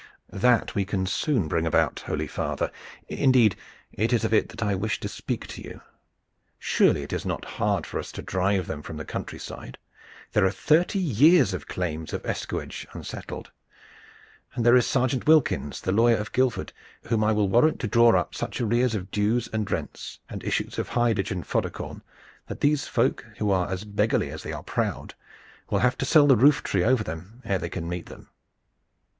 "That 0.31 0.73
we 0.73 0.83
can 0.83 1.05
soon 1.05 1.47
bring 1.47 1.67
about, 1.67 1.99
holy 2.07 2.25
father. 2.25 2.71
Indeed, 3.07 3.55
it 3.93 4.11
is 4.11 4.25
of 4.25 4.33
it 4.33 4.49
that 4.49 4.63
I 4.63 4.73
wished 4.73 5.03
to 5.03 5.07
speak 5.07 5.45
to 5.49 5.61
you. 5.61 5.79
Surely 6.57 7.03
it 7.03 7.13
is 7.13 7.23
not 7.23 7.45
hard 7.61 7.85
for 7.85 7.99
us 7.99 8.11
to 8.13 8.23
drive 8.23 8.65
them 8.65 8.81
from 8.81 8.97
the 8.97 9.05
country 9.05 9.37
side. 9.37 9.77
There 10.33 10.43
are 10.43 10.49
thirty 10.49 10.97
years' 10.97 11.53
claims 11.65 12.13
of 12.13 12.25
escuage 12.25 12.87
unsettled, 12.93 13.51
and 14.55 14.65
there 14.65 14.75
is 14.75 14.87
Sergeant 14.87 15.27
Wilkins, 15.27 15.79
the 15.81 15.91
lawyer 15.91 16.17
of 16.17 16.31
Guildford, 16.31 16.73
whom 17.03 17.23
I 17.23 17.31
will 17.31 17.47
warrant 17.47 17.79
to 17.81 17.87
draw 17.87 18.15
up 18.17 18.33
such 18.33 18.59
arrears 18.59 18.95
of 18.95 19.11
dues 19.11 19.49
and 19.53 19.69
rents 19.69 20.17
and 20.27 20.43
issues 20.43 20.79
of 20.79 20.89
hidage 20.89 21.29
and 21.29 21.45
fodder 21.45 21.69
corn 21.69 22.01
that 22.47 22.61
these 22.61 22.87
folk, 22.87 23.23
who 23.37 23.51
are 23.51 23.69
as 23.69 23.83
beggarly 23.83 24.31
as 24.31 24.41
they 24.41 24.51
are 24.51 24.63
proud, 24.63 25.13
will 25.69 25.77
have 25.77 25.95
to 25.99 26.05
sell 26.05 26.25
the 26.25 26.35
roof 26.35 26.63
tree 26.63 26.83
over 26.83 27.03
them 27.03 27.43
ere 27.45 27.59
they 27.59 27.69
can 27.69 27.87
meet 27.87 28.07
them. 28.07 28.29